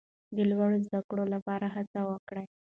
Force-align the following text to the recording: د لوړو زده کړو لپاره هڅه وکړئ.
د 0.35 0.37
لوړو 0.49 0.77
زده 0.87 0.99
کړو 1.09 1.23
لپاره 1.33 1.65
هڅه 1.75 1.99
وکړئ. 2.11 2.45